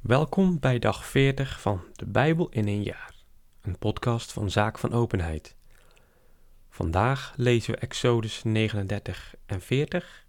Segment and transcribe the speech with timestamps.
[0.00, 3.14] Welkom bij dag 40 van De Bijbel in een jaar,
[3.62, 5.54] een podcast van Zaak van Openheid.
[6.68, 10.24] Vandaag lezen we Exodus 39 en 40,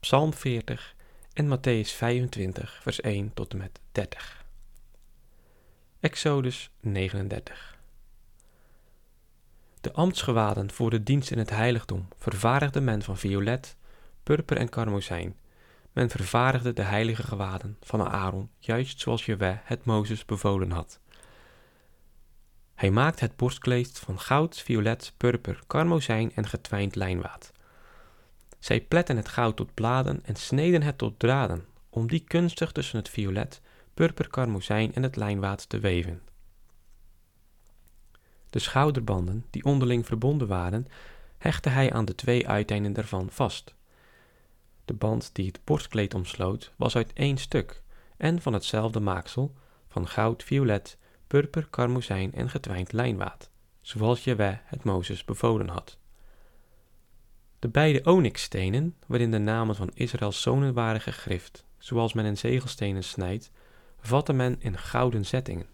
[0.00, 0.94] Psalm 40
[1.32, 4.44] en Matthäus 25, vers 1 tot en met 30.
[6.00, 7.78] Exodus 39
[9.80, 13.76] De ambtsgewaden voor de dienst in het heiligdom vervaardigde men van violet,
[14.22, 15.36] purper en karmozijn
[15.92, 21.00] men vervaardigde de heilige gewaden van Aaron, juist zoals Jewe het Mozes bevolen had.
[22.74, 27.52] Hij maakte het borstkleed van goud, violet, purper, karmozijn en getwijnd lijnwaad.
[28.58, 32.98] Zij pletten het goud tot bladen en sneden het tot draden, om die kunstig tussen
[32.98, 33.60] het violet,
[33.94, 36.22] purper, karmozijn en het lijnwaad te weven.
[38.50, 40.88] De schouderbanden, die onderling verbonden waren,
[41.38, 43.74] hechtte hij aan de twee uiteinden daarvan vast.
[44.92, 47.82] De band die het borstkleed omsloot was uit één stuk
[48.16, 49.54] en van hetzelfde maaksel,
[49.88, 55.98] van goud, violet, purper, karmozijn en getwijnd lijnwaad, zoals Jewe het Mozes bevolen had.
[57.58, 63.04] De beide onyxstenen, waarin de namen van Israëls zonen waren gegrift, zoals men in zegelstenen
[63.04, 63.50] snijdt,
[64.00, 65.66] vatte men in gouden zettingen.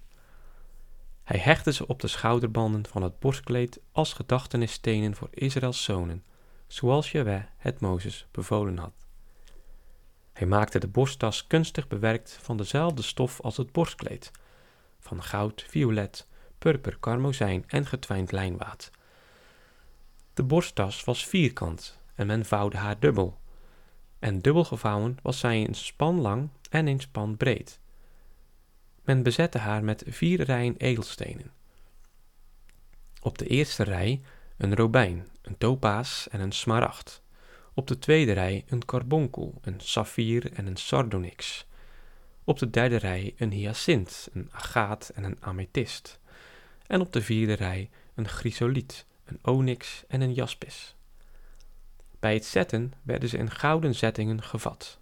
[1.23, 6.25] Hij hechtte ze op de schouderbanden van het borstkleed als gedachtenisstenen voor Israëls zonen,
[6.67, 9.08] zoals Jewe het Mozes bevolen had.
[10.39, 14.31] Hij maakte de borsttas kunstig bewerkt van dezelfde stof als het borstkleed,
[14.99, 16.27] van goud, violet,
[16.59, 18.91] purper, karmozijn en getwijnd lijnwaad.
[20.35, 23.39] De borsttas was vierkant en men vouwde haar dubbel.
[24.19, 27.81] En dubbel gevouwen was zij een span lang en een span breed.
[29.03, 31.53] Men bezette haar met vier rijen edelstenen.
[33.21, 34.21] Op de eerste rij
[34.57, 37.23] een robijn, een topaas en een smaragd.
[37.79, 41.67] Op de tweede rij een carbonkel, een saffier en een sardonyx.
[42.45, 46.21] Op de derde rij een hyacint, een agaat en een amethyst.
[46.87, 50.95] En op de vierde rij een chrysoliet, een onyx en een jaspis.
[52.21, 54.99] Bij het zetten werden ze in gouden zettingen gevat.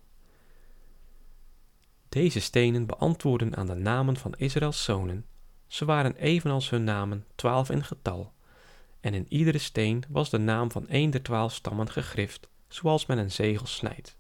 [2.08, 5.26] Deze stenen beantwoorden aan de namen van Israëls zonen.
[5.66, 8.32] Ze waren evenals hun namen twaalf in getal,
[9.00, 13.18] en in iedere steen was de naam van een der twaalf stammen gegrift zoals men
[13.18, 14.16] een zegel snijdt.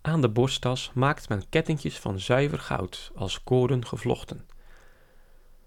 [0.00, 4.46] Aan de borsttas maakt men kettingjes van zuiver goud, als koorden gevlochten.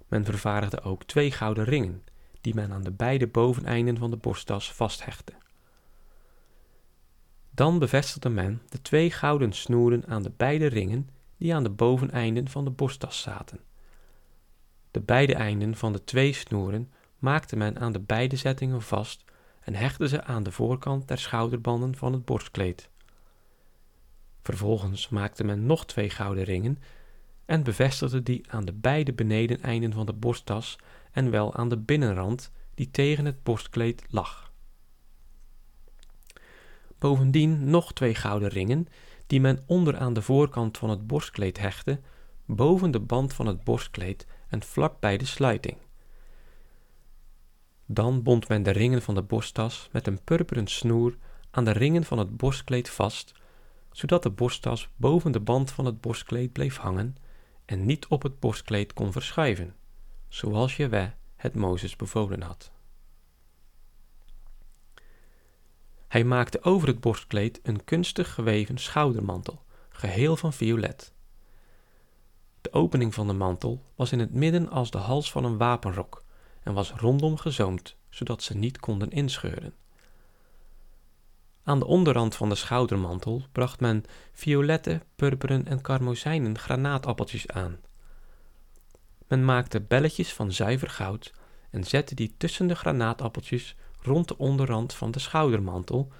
[0.08, 2.04] Men vervaardigde ook twee gouden ringen,
[2.42, 5.34] die men aan de beide boveneinden van de borsttas vasthechtte.
[7.52, 12.48] Dan bevestigde men de twee gouden snoeren aan de beide ringen die aan de boveneinden
[12.48, 13.60] van de borsttas zaten.
[14.92, 19.24] De beide einden van de twee snoeren maakte men aan de beide zettingen vast
[19.70, 22.90] en hechtte ze aan de voorkant der schouderbanden van het borstkleed.
[24.42, 26.80] Vervolgens maakte men nog twee gouden ringen
[27.46, 30.76] en bevestigde die aan de beide benedeneinden van de borsttas
[31.12, 34.52] en wel aan de binnenrand die tegen het borstkleed lag.
[36.98, 38.88] Bovendien nog twee gouden ringen
[39.28, 42.00] die men onder aan de voorkant van het borstkleed hechtte,
[42.46, 45.78] boven de band van het borstkleed en vlak bij de sluiting.
[47.92, 51.18] Dan bond men de ringen van de borsttas met een purperen snoer
[51.52, 53.32] aan de ringen van het borstkleed vast,
[53.92, 57.16] zodat de borsttas boven de band van het borstkleed bleef hangen
[57.66, 59.76] en niet op het borstkleed kon verschuiven,
[60.28, 62.72] zoals Jewe het Mozes bevolen had.
[66.08, 71.14] Hij maakte over het borstkleed een kunstig geweven schoudermantel, geheel van violet.
[72.62, 76.28] De opening van de mantel was in het midden als de hals van een wapenrok
[76.70, 79.74] en was rondom gezoomd, zodat ze niet konden inscheuren.
[81.64, 84.04] Aan de onderrand van de schoudermantel bracht men
[84.34, 87.78] violette, purperen en karmozijnen granaatappeltjes aan.
[89.28, 91.34] Men maakte belletjes van zuiver goud
[91.70, 96.12] en zette die tussen de granaatappeltjes rond de onderrand van de schoudermantel,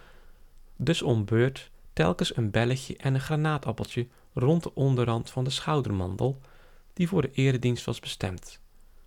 [0.76, 6.42] dus om beurt telkens een belletje en een granaatappeltje rond de onderrand van de schoudermantel,
[6.94, 8.60] die voor de eredienst was bestemd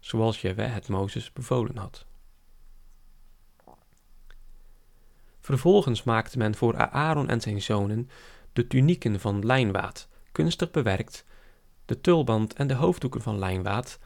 [0.03, 2.07] zoals Jewe het Mozes bevolen had.
[5.41, 8.11] Vervolgens maakte men voor Aaron en zijn zonen
[8.53, 11.25] de tunieken van lijnwaad, kunstig bewerkt,
[11.85, 13.99] de tulband en de hoofddoeken van lijnwaad,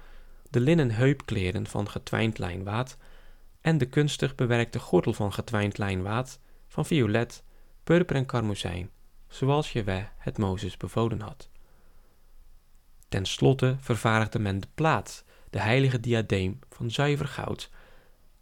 [0.50, 2.96] de linnen heupkleren van getwijnd lijnwaad
[3.60, 7.44] en de kunstig bewerkte gordel van getwijnd lijnwaad van violet,
[7.84, 8.90] purper en karmozijn,
[9.28, 11.48] zoals Jewe het Mozes bevolen had.
[13.08, 15.24] Ten slotte vervaardigde men de plaat
[15.56, 17.70] de heilige diadeem van zuiver goud,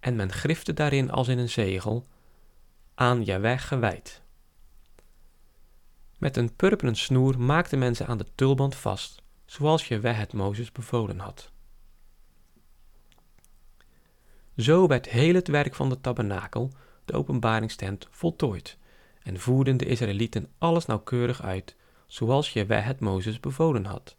[0.01, 2.07] en men grifte daarin als in een zegel,
[2.95, 4.23] aan Jaweh gewijd.
[6.19, 10.73] Met een purperen snoer maakten men ze aan de tulband vast, zoals Jewe het Mozes
[10.73, 11.51] bevolen had.
[14.57, 16.73] Zo werd heel het werk van de tabernakel,
[17.05, 18.79] de openbaringstent, voltooid
[19.23, 21.77] en voerden de Israëlieten alles nauwkeurig uit,
[22.07, 24.17] zoals Jewe het Mozes bevolen had.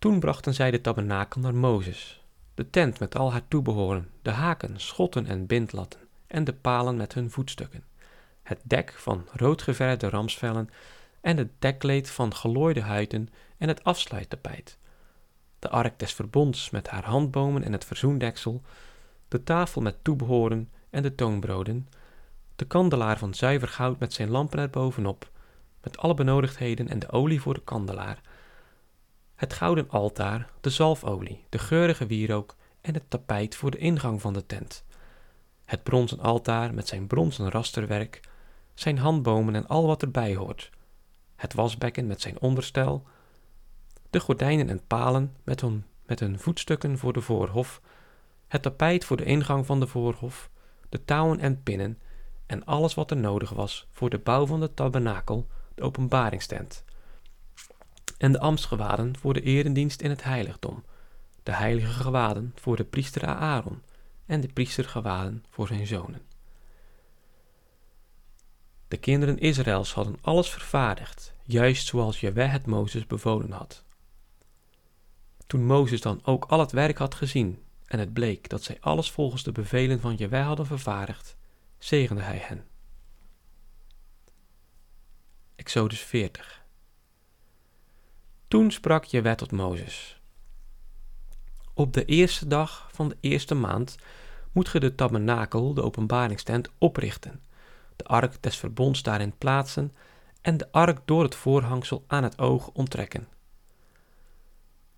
[0.00, 2.24] Toen brachten zij de tabernakel naar Mozes,
[2.54, 7.14] de tent met al haar toebehoren, de haken, schotten en bindlatten en de palen met
[7.14, 7.84] hun voetstukken,
[8.42, 10.70] het dek van roodgeverde ramsvellen
[11.20, 14.78] en het dekkleed van gelooide huiden en het afsluittapijt,
[15.58, 18.62] de ark des verbonds met haar handbomen en het verzoendeksel,
[19.28, 21.88] de tafel met toebehoren en de toonbroden,
[22.56, 25.30] de kandelaar van zuiver goud met zijn lampen erbovenop,
[25.82, 28.20] met alle benodigdheden en de olie voor de kandelaar,
[29.40, 34.32] het gouden altaar, de zalfolie, de geurige wierook en het tapijt voor de ingang van
[34.32, 34.84] de tent,
[35.64, 38.20] het bronzen altaar met zijn bronzen rasterwerk,
[38.74, 40.70] zijn handbomen en al wat erbij hoort,
[41.36, 43.06] het wasbekken met zijn onderstel,
[44.10, 47.80] de gordijnen en palen met hun, met hun voetstukken voor de voorhof,
[48.48, 50.50] het tapijt voor de ingang van de voorhof,
[50.88, 51.98] de touwen en pinnen
[52.46, 56.84] en alles wat er nodig was voor de bouw van de tabernakel, de openbaringstent.
[58.20, 60.84] En de ambtsgewaden voor de erendienst in het heiligdom,
[61.42, 63.82] de heilige gewaden voor de priester Aaron
[64.26, 66.20] en de priestergewaden voor zijn zonen.
[68.88, 73.84] De kinderen Israëls hadden alles vervaardigd, juist zoals Jewe het Mozes bevolen had.
[75.46, 79.10] Toen Mozes dan ook al het werk had gezien en het bleek dat zij alles
[79.10, 81.36] volgens de bevelen van Jewe hadden vervaardigd,
[81.78, 82.66] zegende hij hen.
[85.56, 86.59] Exodus 40
[88.50, 90.20] Toen sprak Jewe tot Mozes.
[91.74, 93.96] Op de eerste dag van de eerste maand
[94.52, 97.40] moet ge de tabernakel, de openbaringstent, oprichten,
[97.96, 99.92] de ark des verbonds daarin plaatsen
[100.40, 103.28] en de ark door het voorhangsel aan het oog onttrekken.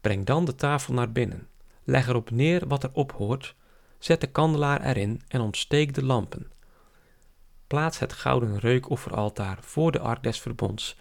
[0.01, 1.49] Breng dan de tafel naar binnen,
[1.85, 3.55] leg erop neer wat er op hoort,
[3.99, 6.51] zet de kandelaar erin en ontsteek de lampen.
[7.67, 10.97] Plaats het gouden reukofferaltaar voor de ark des verbonds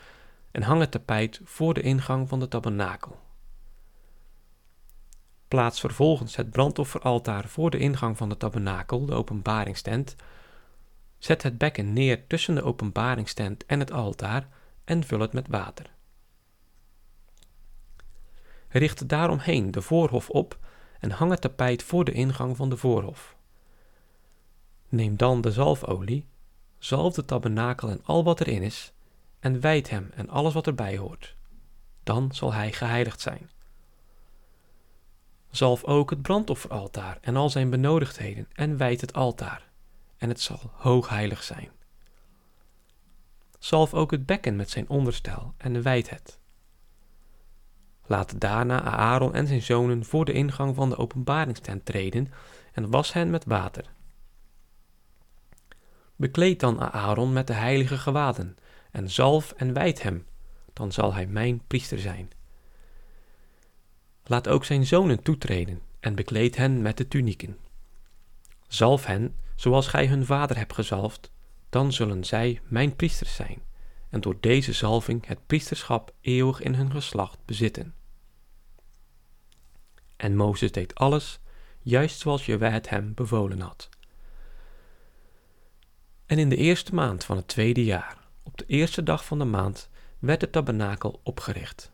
[0.51, 3.19] en hang het tapijt voor de ingang van de tabernakel.
[5.48, 10.15] Plaats vervolgens het brandofferaltaar voor de ingang van de tabernakel, de openbaringstent.
[11.18, 14.48] Zet het bekken neer tussen de openbaringstent en het altaar
[14.83, 15.89] en vul het met water.
[18.68, 20.59] Richt daaromheen de voorhof op
[21.00, 23.36] en hang het tapijt voor de ingang van de voorhof.
[24.89, 26.27] Neem dan de zalfolie,
[26.77, 28.94] zalf de tabernakel en al wat erin is,
[29.41, 31.35] en wijd hem en alles wat erbij hoort.
[32.03, 33.49] Dan zal hij geheiligd zijn.
[35.49, 39.69] Zalf ook het brandofferaltaar en al zijn benodigdheden en wijd het altaar,
[40.17, 41.69] en het zal hoogheilig zijn.
[43.59, 46.39] Zalf ook het bekken met zijn onderstel en wijd het.
[48.05, 52.31] Laat daarna Aaron en zijn zonen voor de ingang van de openbaringstent treden
[52.73, 53.85] en was hen met water.
[56.15, 58.57] Bekleed dan Aaron met de heilige gewaden
[58.91, 60.25] en zalf en wijd hem,
[60.73, 62.29] dan zal hij mijn priester zijn.
[64.23, 67.57] Laat ook zijn zonen toetreden en bekleed hen met de tunieken.
[68.67, 71.31] Zalf hen, zoals gij hun vader hebt gezalfd,
[71.69, 73.61] dan zullen zij mijn priesters zijn,
[74.09, 77.93] en door deze zalving het priesterschap eeuwig in hun geslacht bezitten.
[80.15, 81.39] En Mozes deed alles,
[81.81, 83.89] juist zoals Jewe het hem bevolen had.
[86.25, 88.17] En in de eerste maand van het tweede jaar,
[88.51, 89.89] op de eerste dag van de maand,
[90.20, 91.91] werd de tabernakel opgericht.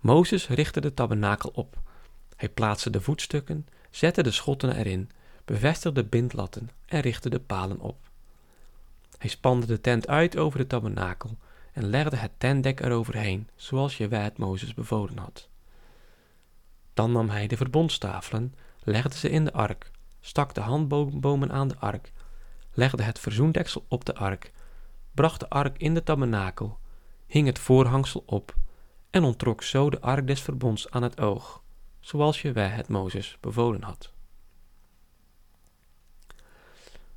[0.00, 1.76] Mozes richtte de tabernakel op.
[2.36, 5.10] Hij plaatste de voetstukken, zette de schotten erin,
[5.44, 7.96] bevestigde de bindlatten en richtte de palen op.
[9.18, 11.36] Hij spande de tent uit over de tabernakel
[11.72, 15.48] en legde het tentdek eroverheen, zoals Jewe het Mozes bevolen had.
[16.94, 21.76] Dan nam hij de verbondstafelen, legde ze in de ark, stak de handbomen aan de
[21.78, 22.12] ark,
[22.72, 24.52] legde het verzoendeksel op de ark,
[25.18, 26.78] bracht de ark in de tabernakel,
[27.26, 28.54] hing het voorhangsel op
[29.10, 31.62] en ontrok zo de ark des verbonds aan het oog,
[32.00, 34.12] zoals Jewe het Mozes bevolen had.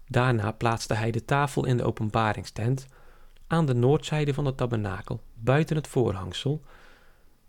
[0.05, 2.87] Daarna plaatste hij de tafel in de openbaringstent
[3.47, 6.61] aan de noordzijde van de tabernakel, buiten het voorhangsel,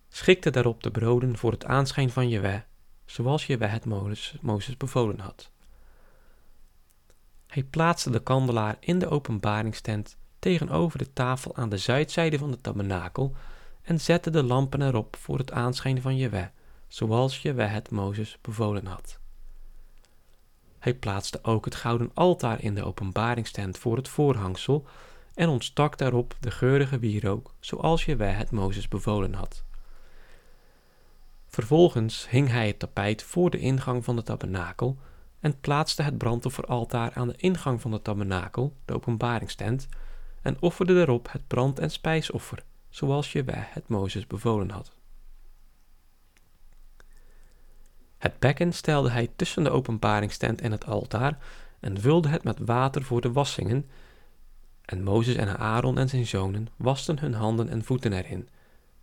[0.09, 2.65] schikte daarop de broden voor het aanschijn van Jewe,
[3.05, 3.85] zoals Jewe het
[4.41, 5.51] Mozes bevolen had.
[7.47, 12.61] Hij plaatste de kandelaar in de openbaringstent tegenover de tafel aan de zuidzijde van de
[12.61, 13.35] tabernakel
[13.83, 16.51] en zette de lampen erop voor het aanschijn van Jewe,
[16.89, 19.19] zoals Jewe het Mozes bevolen had.
[20.79, 24.87] Hij plaatste ook het gouden altaar in de openbaringstent voor het voorhangsel
[25.35, 29.65] en ontstak daarop de geurige wierook, zoals Jewe het Mozes bevolen had.
[31.47, 34.99] Vervolgens hing hij het tapijt voor de ingang van de tabernakel
[35.41, 39.89] en plaatste het brandofferaltaar aan de ingang van de tabernakel, de openbaringstent,
[40.43, 44.93] en offerde erop het brand- en spijsoffer, zoals Jewe het Mozes bevolen had.
[48.19, 51.39] Het bekken stelde hij tussen de openbaringstent en het altaar
[51.81, 53.89] en vulde het met water voor de wassingen.
[54.85, 58.49] En Mozes en Aaron en zijn zonen wasten hun handen en voeten erin,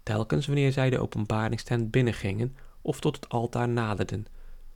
[0.03, 4.25] telkens wanneer zij de openbaringstent binnengingen of tot het altaar naderden,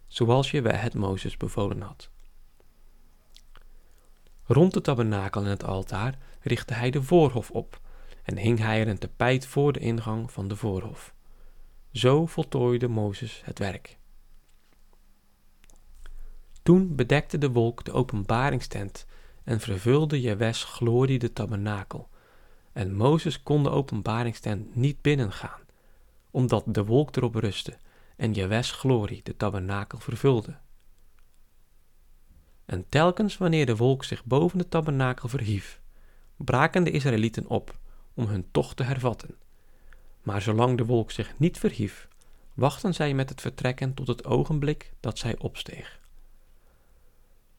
[0.08, 2.10] zoals Jewe het Mozes bevolen had.
[4.46, 7.82] Rond de tabernakel en het altaar richtte hij de voorhof op
[8.24, 11.14] en hing hij er een tapijt voor de ingang van de voorhof.
[11.92, 13.98] Zo voltooide Mozes het werk.
[16.64, 19.06] Toen bedekte de wolk de openbaringstent
[19.44, 22.10] en vervulde Jewes glorie de tabernakel.
[22.74, 25.62] En Mozes kon de openbaringstent niet binnengaan,
[26.32, 27.78] omdat de wolk erop rustte
[28.16, 30.58] en Jewes glorie de tabernakel vervulde.
[32.65, 35.82] En telkens wanneer de wolk zich boven de tabernakel verhief,
[36.36, 37.77] braken de Israëlieten op
[38.13, 39.36] om hun tocht te hervatten.
[40.22, 42.08] Maar zolang de wolk zich niet verhief,
[42.53, 46.00] wachten zij met het vertrekken tot het ogenblik dat zij opsteeg.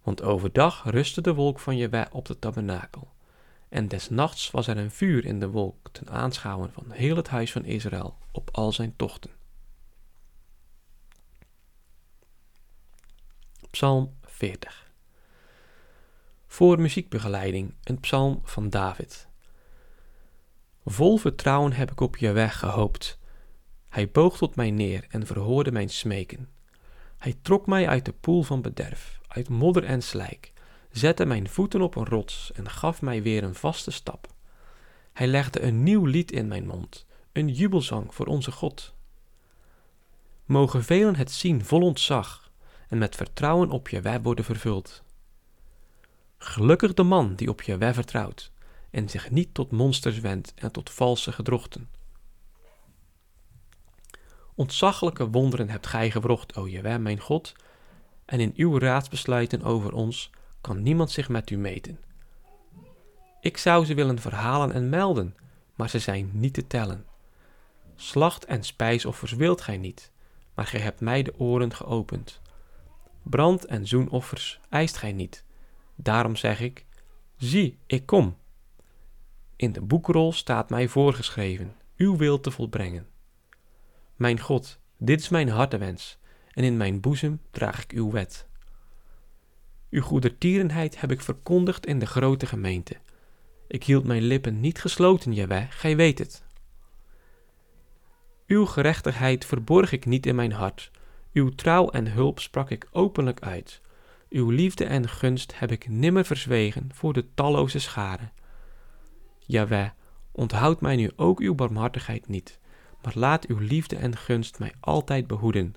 [0.02, 3.12] Want overdag rustte de wolk van Jewe op de tabernakel.
[3.68, 7.28] En des nachts was er een vuur in de wolk ten aanschouwen van heel het
[7.28, 9.30] huis van Israël op al zijn tochten.
[13.70, 14.83] Psalm 40
[16.54, 19.28] Voor muziekbegeleiding een psalm van David.
[20.84, 23.18] Vol vertrouwen heb ik op Jewe gehoopt.
[23.88, 26.48] Hij boog tot mij neer en verhoorde mijn smeken.
[27.18, 30.52] Hij trok mij uit de poel van bederf uit modder en slijk,
[30.90, 34.28] zette mijn voeten op een rots en gaf mij weer een vaste stap.
[35.12, 38.94] Hij legde een nieuw lied in mijn mond, een jubelzang voor onze God.
[40.44, 42.50] Mogen velen het zien vol ontzag
[42.88, 45.03] en met vertrouwen op je web worden vervuld.
[46.46, 48.50] Gelukkig de man die op je web vertrouwt
[48.90, 51.88] en zich niet tot monsters wendt en tot valse gedrochten.
[54.54, 57.52] Ontzaglijke wonderen hebt gij gewrocht, o Jewe, mijn God,
[58.24, 62.00] en in uw raadsbesluiten over ons kan niemand zich met u meten.
[63.40, 65.36] Ik zou ze willen verhalen en melden,
[65.74, 67.06] maar ze zijn niet te tellen.
[67.96, 70.10] Slacht en spijsoffers wilt gij niet,
[70.54, 72.40] maar gij hebt mij de oren geopend.
[73.22, 75.44] Brand- en zoenoffers eist gij niet.
[75.94, 76.84] Daarom zeg ik:
[77.36, 78.36] Zie, ik kom.
[79.56, 83.06] In de boekrol staat mij voorgeschreven uw wil te volbrengen.
[84.16, 86.18] Mijn God, dit is mijn hartewens
[86.50, 88.46] en in mijn boezem draag ik uw wet.
[89.90, 92.96] Uw goedertierenheid heb ik verkondigd in de grote gemeente.
[93.66, 96.42] Ik hield mijn lippen niet gesloten, Jaweh, gij weet het.
[98.46, 100.90] Uw gerechtigheid verborg ik niet in mijn hart.
[101.32, 103.80] Uw trouw en hulp sprak ik openlijk uit.
[104.34, 108.32] Uw liefde en gunst heb ik nimmer verzwegen voor de talloze scharen.
[109.38, 109.90] Jaweh,
[110.32, 112.58] onthoud mij nu ook uw barmhartigheid niet,
[113.02, 115.74] maar laat uw liefde en gunst mij altijd behoeden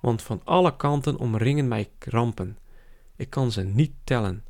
[0.00, 2.58] want van alle kanten omringen mij rampen.
[3.16, 4.44] Ik kan ze niet tellen.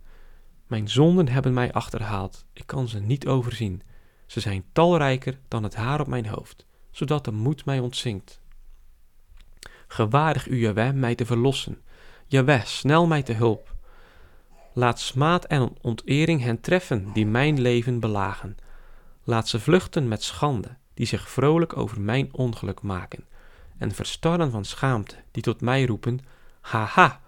[0.66, 2.44] Mijn zonden hebben mij achterhaald.
[2.52, 3.82] Ik kan ze niet overzien.
[4.26, 8.40] Ze zijn talrijker dan het haar op mijn hoofd, zodat de moed mij ontzinkt.
[9.86, 11.82] Gewaardig u, Jaweh, mij te verlossen.
[12.30, 13.74] Jaweh, snel mij te hulp.
[14.72, 18.56] Laat smaad en ontering hen treffen die mijn leven belagen.
[19.24, 23.24] Laat ze vluchten met schande, die zich vrolijk over mijn ongeluk maken
[23.78, 26.20] en verstarren van schaamte, die tot mij roepen:
[26.60, 27.20] Haha!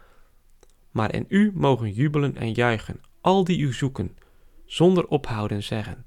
[0.90, 4.16] Maar in u mogen jubelen en juichen, al die u zoeken,
[4.64, 6.06] zonder ophouden zeggen: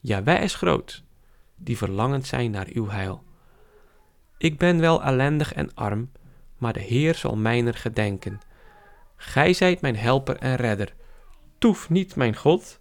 [0.00, 1.02] Ja, is groot,
[1.56, 3.24] die verlangend zijn naar uw heil.
[4.36, 6.10] Ik ben wel ellendig en arm,
[6.58, 8.40] maar de Heer zal mijner gedenken.
[9.16, 10.94] Gij zijt mijn helper en redder.
[11.58, 12.80] Toef niet, mijn God.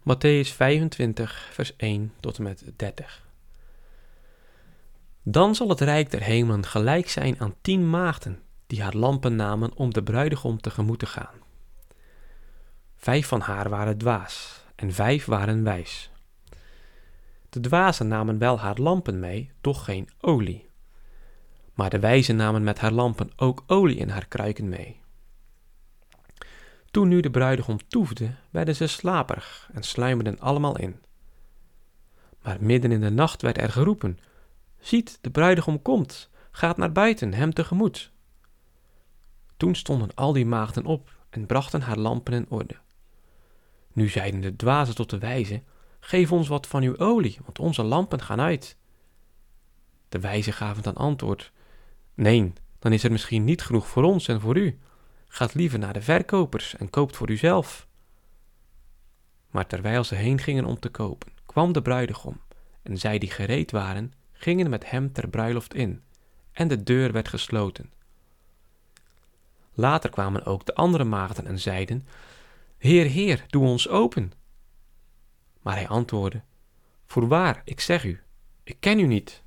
[0.00, 3.26] Matthäus 25, vers 1 tot en met 30.
[5.22, 9.74] Dan zal het rijk der hemelen gelijk zijn aan tien maagden die haar lampen namen
[9.74, 11.34] om de bruidegom tegemoet te gaan.
[12.96, 16.10] Vijf van haar waren dwaas en vijf waren wijs.
[17.48, 20.70] De dwazen namen wel haar lampen mee, doch geen olie.
[21.74, 25.00] Maar de wijzen namen met haar lampen ook olie in haar kruiken mee.
[26.90, 31.00] Toen nu de bruidegom toefde, werden ze slaperig en sluimerden allemaal in.
[32.42, 34.18] Maar midden in de nacht werd er geroepen:
[34.80, 38.12] Ziet, de bruidegom komt, gaat naar buiten, hem tegemoet.
[39.56, 42.76] Toen stonden al die maagden op en brachten haar lampen in orde.
[43.92, 45.62] Nu zeiden de dwazen tot de wijze:
[46.00, 48.76] Geef ons wat van uw olie, want onze lampen gaan uit.
[50.08, 51.52] De wijzen gaven dan antwoord:
[52.14, 54.78] Nee, dan is er misschien niet genoeg voor ons en voor u.
[55.26, 57.86] Gaat liever naar de verkopers en koopt voor uzelf.
[59.50, 62.40] Maar terwijl ze heen gingen om te kopen, kwam de bruidegom,
[62.82, 66.02] en zij die gereed waren, gingen met hem ter bruiloft in,
[66.52, 67.92] en de deur werd gesloten.
[69.74, 72.06] Later kwamen ook de andere maagden en zeiden:
[72.78, 74.32] Heer, Heer, doe ons open.
[75.62, 76.42] Maar hij antwoordde:
[77.06, 78.20] Voorwaar, ik zeg u,
[78.64, 79.42] ik ken u niet.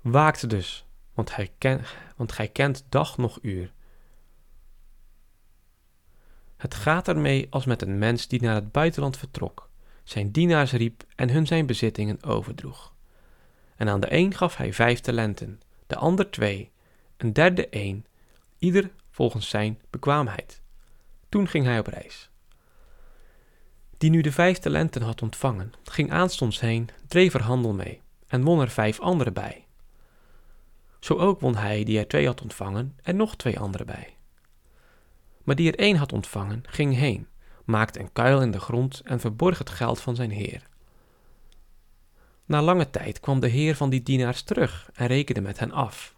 [0.00, 0.86] Waakt dus,
[2.16, 3.72] want, gij kent dag nog uur.
[6.56, 9.68] Het gaat ermee als met een mens die naar het buitenland vertrok,
[10.04, 12.94] zijn dienaars riep en hun zijn bezittingen overdroeg.
[13.76, 16.70] En aan de een gaf hij vijf talenten, de ander twee,
[17.16, 18.06] een derde één,
[18.58, 20.60] ieder volgens zijn bekwaamheid.
[21.28, 22.30] Toen ging hij op reis.
[23.96, 28.42] Die nu de vijf talenten had ontvangen, ging aanstonds heen, dreef er handel mee en
[28.42, 29.67] won er vijf andere bij.
[30.98, 34.16] Zo ook won hij die er twee had ontvangen en nog twee andere bij.
[35.42, 37.26] Maar die er één had ontvangen, ging heen,
[37.64, 40.62] maakte een kuil in de grond en verborg het geld van zijn heer.
[42.44, 46.16] Na lange tijd kwam de heer van die dienaars terug en rekende met hen af.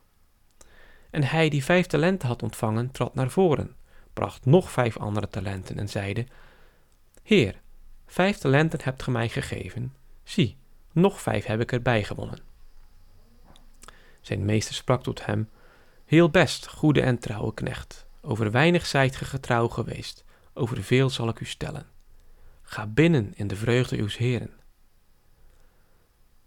[1.10, 3.76] En hij die vijf talenten had ontvangen, trad naar voren,
[4.12, 6.26] bracht nog vijf andere talenten en zeide:
[7.22, 7.60] Heer,
[8.06, 9.94] vijf talenten hebt ge mij gegeven.
[10.22, 10.56] Zie,
[10.92, 12.49] nog vijf heb ik erbij gewonnen.
[14.30, 15.48] Zijn meester sprak tot hem:
[16.04, 18.06] Heel best, goede en trouwe knecht.
[18.20, 21.86] Over weinig zijt ge getrouw geweest, over veel zal ik u stellen.
[22.62, 24.50] Ga binnen in de vreugde uws heren.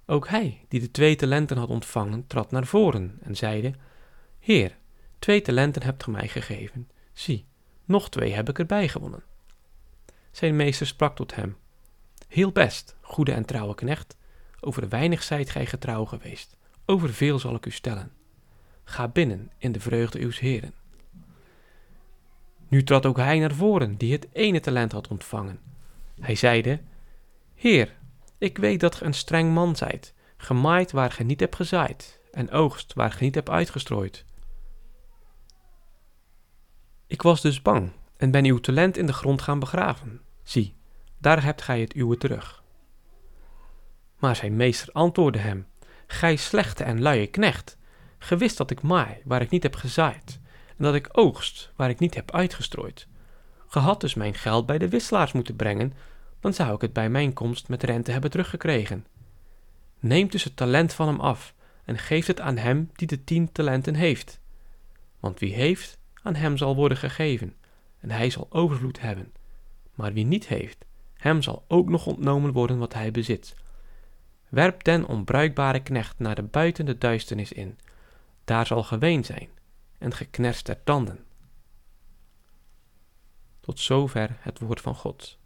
[0.06, 3.74] Ook hij, die de twee talenten had ontvangen, trad naar voren en zeide:
[4.40, 4.78] Heer,
[5.20, 6.90] twee talenten hebt ge mij gegeven.
[7.13, 7.46] Zie,
[7.86, 9.24] nog twee heb ik erbij gewonnen.
[10.32, 11.58] Zijn meester sprak tot hem:
[12.28, 14.18] Heel best, goede en trouwe knecht.
[14.60, 18.12] Over weinig zijt gij getrouw geweest, over veel zal ik u stellen.
[18.84, 20.74] Ga binnen in de vreugde uws heren.
[22.67, 25.60] Nu trad ook hij naar voren, die het ene talent had ontvangen.
[26.19, 26.80] Hij zeide:
[27.56, 27.96] Heer,
[28.38, 32.52] ik weet dat ge een streng man zijt, gemaaid waar ge niet hebt gezaaid, en
[32.52, 34.26] oogst waar ge niet hebt uitgestrooid.
[37.08, 40.22] Ik was dus bang en ben uw talent in de grond gaan begraven.
[40.43, 40.76] Zie,
[41.17, 42.63] daar hebt gij het uwe terug.
[44.19, 45.67] Maar zijn meester antwoordde hem:
[46.13, 47.78] Gij slechte en luie knecht,
[48.17, 50.39] ge wist dat ik maai waar ik niet heb gezaaid,
[50.78, 53.08] en dat ik oogst waar ik niet heb uitgestrooid.
[53.67, 55.93] Ge had dus mijn geld bij de wisselaars moeten brengen,
[56.39, 59.06] dan zou ik het bij mijn komst met rente hebben teruggekregen.
[59.99, 61.54] Neemt dus het talent van hem af
[61.86, 64.39] en geeft het aan hem die de tien talenten heeft.
[65.19, 67.56] Want wie heeft, aan hem zal worden gegeven,
[67.99, 69.34] en hij zal overvloed hebben.
[69.93, 73.56] Maar wie niet heeft, hem zal ook nog ontnomen worden wat hij bezit.
[74.54, 77.80] Werp den onbruikbare knecht naar de buiten de duisternis in.
[78.44, 79.50] Daar zal geween zijn
[79.98, 81.26] en geknerst der tanden.
[83.60, 85.38] Tot zover het woord van God.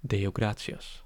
[0.00, 1.03] Deo gratias.